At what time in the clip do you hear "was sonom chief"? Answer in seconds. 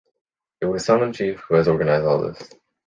0.65-1.41